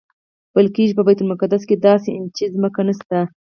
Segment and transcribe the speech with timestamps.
[0.53, 3.17] ویل کېږي په بیت المقدس کې داسې انچ ځمکه نشته.